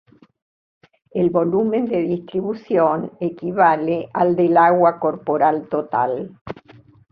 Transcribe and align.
El 1.13 1.29
volumen 1.29 1.85
de 1.85 1.99
distribución 2.01 3.11
equivale 3.19 4.09
al 4.13 4.35
del 4.35 4.57
agua 4.57 4.97
corporal 4.99 5.69
total. 5.69 6.39